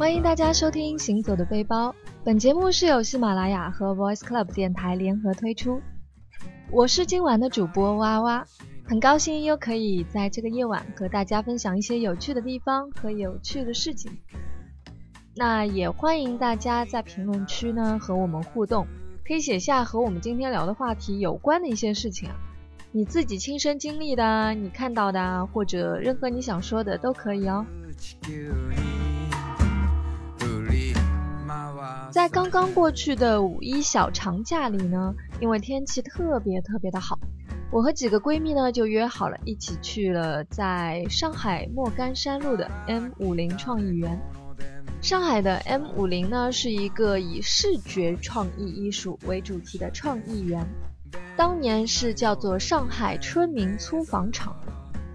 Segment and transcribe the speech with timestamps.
[0.00, 1.90] 欢迎大家收听《行走的背包》，
[2.24, 5.78] 本节目是由喜马拉雅和 Voice Club 电台联合推出。
[6.72, 8.46] 我是今晚的主播哇哇，
[8.86, 14.10] 很高兴又可以在这个夜晚和大家分享一些有趣的地方和有趣的事情。
[15.36, 18.86] 那也欢迎大家在评论区呢和我们互动，
[19.22, 22.34] 可以写下和我们今天聊的话题有关的一些事情啊，
[22.90, 27.66] 你自己亲身经历的、你看到的，或者任何你想说的都可以哦。
[32.10, 37.16] 在刚刚过去的五一小长假里呢，因为天气特别特别的好，
[37.70, 44.20] 我和几个闺蜜呢就约好了一起去了在上海莫干山路的 M 五零创意园。
[45.00, 50.66] 上海的 M 五零呢是一个以视觉创意艺术为主题的创意园，
[51.36, 54.56] 当年是叫做上海春明粗纺厂，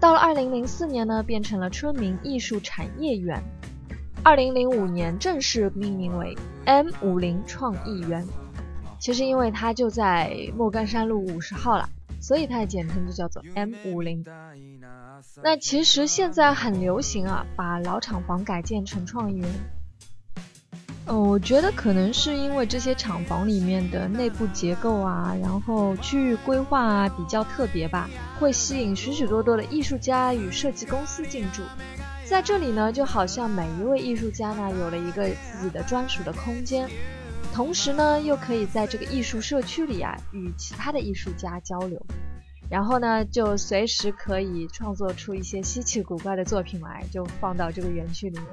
[0.00, 3.38] 到了二零零四年呢变成了春明艺术产业园。
[4.24, 6.34] 二零零五年正式命名为
[6.66, 8.26] M 五零创意园。
[8.98, 11.88] 其实因为它就在莫干山路五十号了，
[12.20, 14.24] 所以它的简称就叫做 M 五零。
[15.42, 19.48] 那其实现在很流行啊，把老厂房改建成创意园。
[21.06, 31.62] 嗯，我觉得可能是因为这些厂房里面的内部结构啊，然后区域规划啊比较特别吧，会吸引许许多多的艺术家与设计公司进驻。
[32.28, 36.88] 在这里呢，就好像每一位艺术家呢有了一个自己的专属的空间，
[37.54, 42.04] 同时呢又可以在这个艺术社区里啊与其他的艺术家交流，
[42.68, 48.48] 然后呢就随时可以创作出一些稀奇古怪的作品来，就放到这个园区里面。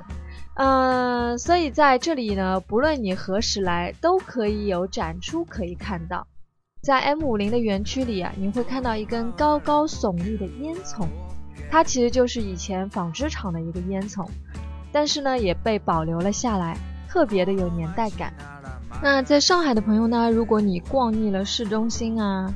[0.55, 6.27] 嗯，所以在这里呢，不论你何时来，都可以有展出可以看到。
[6.81, 11.07] 在 M 五零的园区里啊，你会看到一根高高耸立的烟囱。
[11.71, 14.27] 它其实就是以前纺织厂的一个烟囱，
[14.91, 16.77] 但是呢也被保留了下来，
[17.07, 18.33] 特别的有年代感。
[19.01, 22.53] 那在上海的朋友呢，如果你逛腻了市中心啊，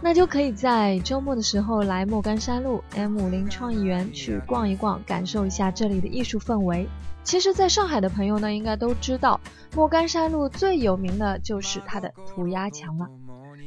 [0.00, 6.88] 那就可以在周末的时候来莫干山路 M 五零创意园去逛一逛，感受一下这里的艺术氛围。
[7.24, 9.40] 其实，在上海的朋友呢，应该都知道
[9.76, 13.06] 莫干山路最有名的就是它的涂鸦墙了。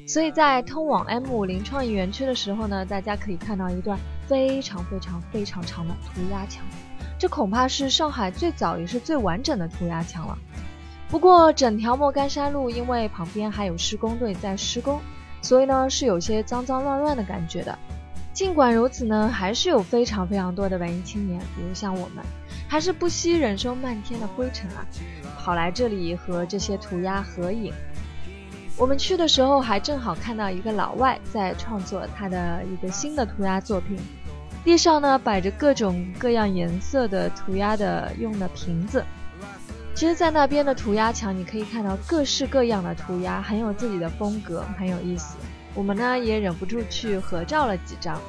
[0.08, 3.98] 所以在通往 M 五零创意园区的时候呢，大家可以看到一段
[4.28, 6.64] 非常非常非常长的涂鸦墙，
[7.18, 10.38] 这恐怕是上海最早也是最完整的涂鸦墙了。
[11.10, 15.00] 不过整条莫干山路因为旁边还有施工队在施工，
[15.42, 17.78] 所以呢是有些脏脏乱乱的感觉的。
[18.34, 22.26] 尽管如此呢，还是有非常非常多的文艺青年，比如像我们，
[22.68, 24.84] 还是不惜忍受漫天的灰尘啊，
[25.38, 27.72] 跑来这里和这些涂鸦合影。
[28.78, 33.98] 我们去的时候还正好看到一个老外在创作他的一个新的涂鸦作品，
[34.66, 39.04] 地上呢摆着各种各样颜色的涂鸦的用的瓶子。
[39.94, 45.38] 其实，在那边的涂鸦墙，你可以看到各式各样的涂鸦，很有自己的风格，很有意思。
[45.74, 48.20] 我们呢也忍不住去合照了几张。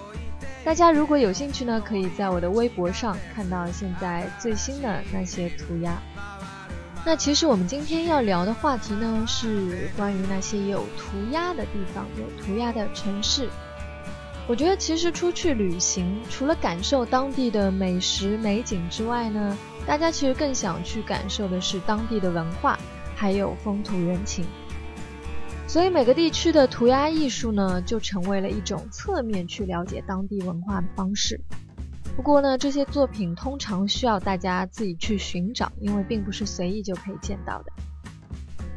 [0.64, 6.00] 大家如果有兴趣呢，可以在我的微博上看到现在最新的那些涂鸦。
[7.06, 13.48] 那其实我们今天要聊的话题呢，是关于那些有涂鸦的地方、有涂鸦的城市。
[14.48, 19.56] 我觉得其实出去旅行，除了感受当地的美食美景之外呢，
[19.86, 22.76] 大家其实更想去感受的是当地的文化，
[23.14, 24.44] 还有风土人情。
[25.68, 31.40] 所以每个地区的涂鸦艺术呢，就成为了一种侧面去了解当地文化的方式。
[32.16, 37.72] 不过呢，这些作品通常需要大家自己去寻找，因为并不是随意就可以见到的。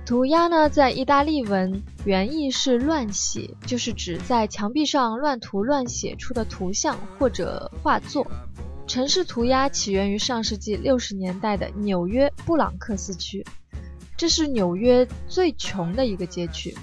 [0.06, 8.28] 涂鸦呢，在意大利文原意是乱写，就是指在墙壁上乱涂乱写出的图像或者画作。
[8.86, 13.46] 城市涂鸦起源于上世纪六十年代的纽约布朗克斯区，
[14.18, 16.76] 这是纽约最穷的一个街区。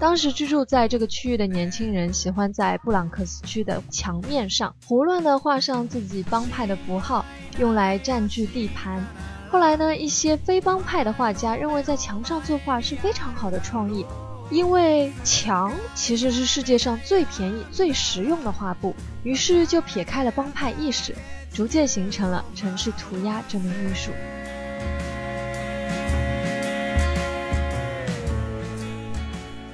[0.00, 7.22] 当时居住在这个区域的年轻人喜欢在布朗克斯区的墙面上胡乱地画上自己帮派的符号，
[7.58, 9.04] 用来占据地盘。
[9.50, 14.06] 后来呢，一些非帮派的画家认为在墙上作画是非常好的创意，
[14.50, 21.14] 因为墙其实是世界上最便宜、最实用的画布，于是就撇开了帮派意识，
[21.52, 24.10] 逐渐形成了城市涂鸦这门艺术。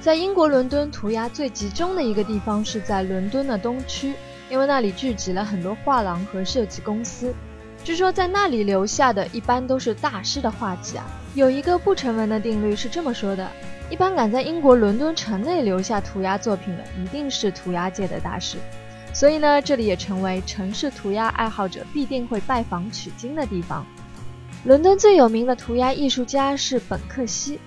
[0.07, 4.13] 在英国伦敦，涂鸦最集中的一个地方是在伦敦的东区，
[4.49, 7.35] 因为那里聚集了很多画廊和设计公司。
[7.83, 11.03] 据说在那里留下的一般都是大师的画迹啊。
[11.35, 13.51] 有一个不成文的定律是这么说的：
[13.89, 18.55] 一般敢在英国伦敦城内留下涂鸦作品的，一定是涂鸦界的大师。
[19.13, 23.85] 所以呢，这里也成为城市涂鸦爱好者必定会拜访取经的地方。
[24.63, 27.59] 伦敦最有名的涂鸦艺术家是本克西，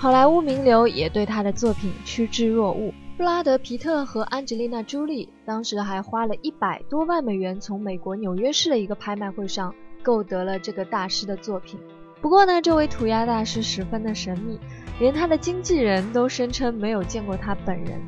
[0.00, 2.94] 好莱坞名流也对他的作品趋之若鹜。
[3.16, 11.80] 布拉德·皮特和安吉丽娜·朱莉当时还花了一百多万美元，从美国纽约市的一个拍卖会上购得了这个大师的作品。
[12.20, 14.60] 不过呢，这位涂鸦大师十分的神秘，
[15.00, 18.00] 连他的经纪人都声称没有见过他本人。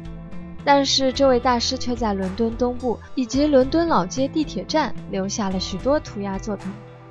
[0.64, 6.70] 但是这位大师却在伦敦东部以及伦敦老街地铁站留下了许多涂鸦作品。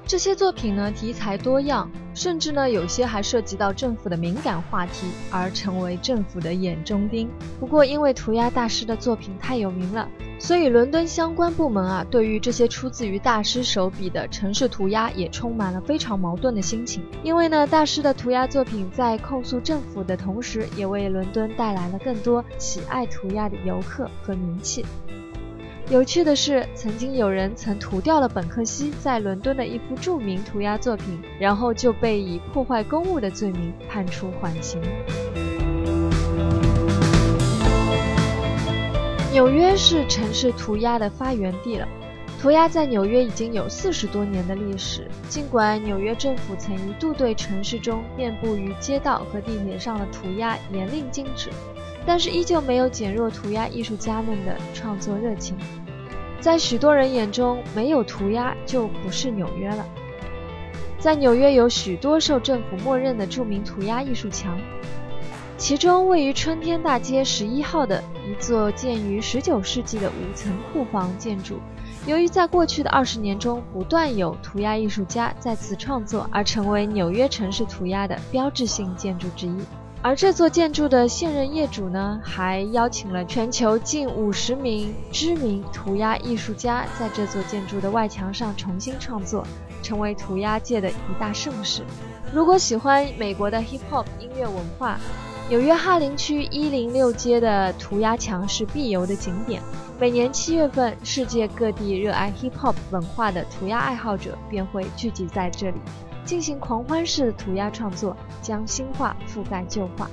[0.10, 7.30] 这些作品呢，题材多样，甚至呢，有些还涉及到政府的敏感话题，而成为政府的眼中钉。
[7.60, 10.10] 不过，因为涂鸦大师的作品太有名了，
[10.40, 17.04] 所以伦敦相关部门啊，对于这些出自于大师手笔的城市涂鸦，也充满了非常矛盾的心情。
[17.22, 24.84] 因为呢，大师的涂鸦作品在控诉政府的同时，也为伦敦带来了更多喜爱涂鸦的游客和名气。
[25.90, 34.80] 有趣的是，曾经有人曾涂掉了本克西在伦敦的一幅著名涂鸦作品，然后就被以破坏公物的罪名判处缓刑。
[39.32, 41.88] 纽约是城市涂鸦的发源地了，
[42.40, 45.10] 涂鸦在纽约已经有四十多年的历史。
[45.28, 51.50] 尽管纽约政府曾一度对城市中遍布于街道和地铁上的涂鸦严令禁止。
[52.10, 55.56] 但是依旧没有减弱涂鸦艺术家们的创作热情。
[56.42, 59.86] 在许多人眼中，没有涂鸦就不是纽约了。
[60.98, 64.60] 在纽约有许多受政府默认的著名涂鸦艺术墙，
[65.56, 71.60] 其中位于春天大街十一号的一座建于十九世纪的五层库房建筑，
[72.08, 79.56] 由于在过去的二十年中不断有涂鸦艺术家在此创作，而成为纽约城市涂鸦的标志性建筑之一。
[80.02, 89.46] 而这座建筑的现任业主呢，还邀请了全球近五十名知名涂鸦艺术家，在这座建筑的外墙上重新创作，
[89.84, 91.84] 成为涂鸦界的一大盛事。
[92.34, 94.98] 如果喜欢美国的 hip hop 音乐文化，
[95.50, 99.62] 纽约哈林区一零六街的涂鸦墙是必游的景点。
[100.00, 105.78] 每年七月份，世界各地热爱 hip hop 文化的涂鸦爱好者便会聚集在这里。
[106.30, 110.08] 进行狂欢式的涂鸦创作，将新画覆盖旧画。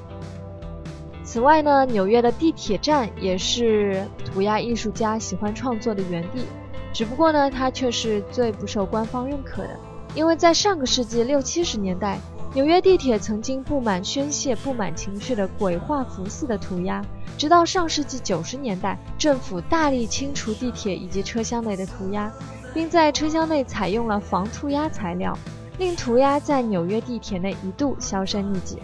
[1.22, 6.46] 此外呢，纽约的地铁站也是涂鸦艺术家喜欢创作的园地。
[6.90, 9.78] 只不过呢，它却是最不受官方认可的，
[10.14, 12.18] 因为在上个世纪六七十年代，
[12.54, 17.04] 纽约地铁曾经布满宣泄不满情绪的鬼画符似的涂鸦。
[17.36, 22.32] 直到上世纪九十年代，政府大力清除地铁以及车厢内的涂鸦，
[22.72, 25.36] 并在车厢内采用了防涂鸦材料。
[25.78, 28.78] 令涂鸦在纽约地铁内一度销声匿迹。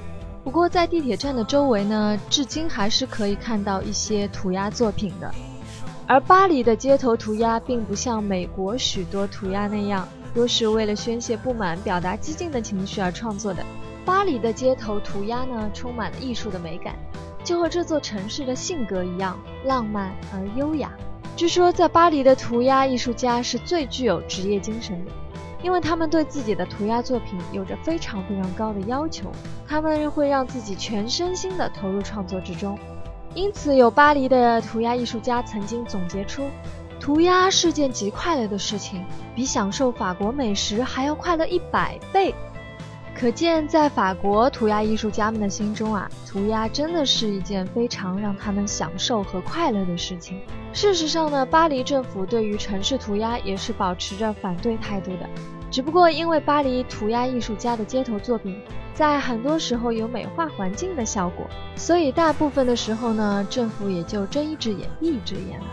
[0.44, 5.32] 不过，在地铁站的周围呢，至今还是可以看到一些涂鸦作品的。
[6.06, 13.64] 而巴黎的街头涂鸦并不像美国许多涂鸦那样，都是为了宣泄不满、表达激进的情绪而创作的。
[14.04, 16.96] 巴黎的街头涂鸦呢，充满了艺术的美感，
[17.44, 20.90] 就和这座城市的性格一样，浪漫而优雅。
[21.36, 25.12] 据说，在巴黎的涂鸦艺术家是最具有职业精神的。
[25.62, 29.30] 因为他们对自己的涂鸦作品有着非常非常高的要求，
[29.66, 32.78] 他们会让自己全身心的投入创作之中。
[33.34, 36.50] 因此，有巴黎的涂鸦艺术家曾经总结出，
[37.00, 39.04] 涂鸦是件极快乐的事情，
[39.34, 42.34] 比享受法国美食还要快乐一百倍。
[43.22, 50.40] 可见，在法国涂鸦艺术家们的心中啊，涂鸦真的是一件非常让他们享受和快乐的事情。
[50.72, 55.30] 事实上呢，巴黎政府对于城市涂鸦也是保持着反对态度的。
[55.70, 58.60] 只不过因为巴黎涂鸦艺术家的街头作品
[58.92, 65.66] 在很多时候有美化环境的效果，所以大部分的时候呢，政府也就睁一只眼闭一只眼了。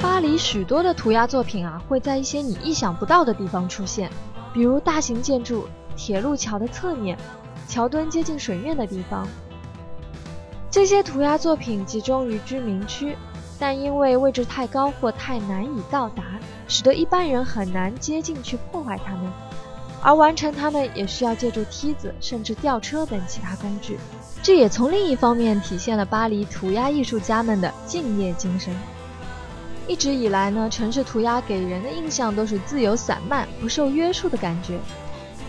[0.00, 4.10] 巴黎许多的涂鸦作品啊，会在一些你意想不到的地方出现，
[4.52, 5.66] 比如大型建筑、
[5.96, 7.16] 铁路桥的侧面、
[7.68, 9.26] 桥墩接近水面的地方。
[10.70, 13.16] 这些涂鸦作品集中于居民区。
[13.62, 19.30] 但因为位置太高或太难以到达，使得一般人很难接近去破坏它们，
[20.00, 23.98] 而完成它们也需要借助梯子甚至吊车等其他工具。
[24.42, 28.74] 这也从另一方面体现了巴黎涂鸦艺术家们的敬业精神。
[29.90, 34.78] 一直以来呢，城市涂鸦给人的印象都是自由散漫、不受约束的感觉。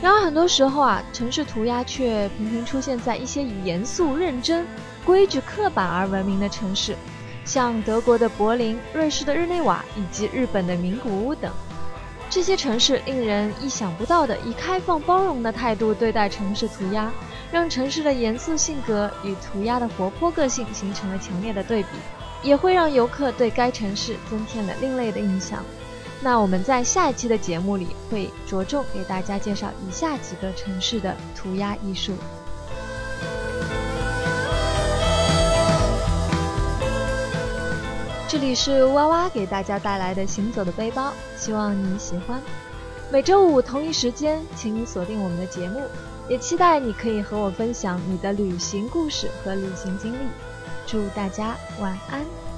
[0.02, 4.66] 然而很多时候啊，城市涂鸦却频频出现在一些以严肃认真、
[5.06, 6.96] 规矩刻板而闻名的城市。
[7.46, 11.52] 像德国的柏林、瑞士的日内瓦以及日本的名古屋等，
[12.28, 17.12] 这些城市令人意想不到的以开放包容的态度对待城市涂鸦，
[17.52, 21.90] 让城市的严肃性格与涂鸦的活泼个性形成了强烈的对比，
[22.44, 25.64] 也会让游客对该城市增添了另类的印象。
[26.22, 32.14] 那我们在下一期的节目里会着重给大家介绍以下几个城市的涂鸦艺术。
[38.28, 42.42] 这里是哇哇给大家带来的行走的背包，希望你喜欢。
[43.12, 45.82] 每周五同一时间，请你锁定我们的节目，
[46.30, 50.18] 也期待你可以和我分享你的旅行故事和旅行经历。
[50.92, 52.51] 祝大家晚安。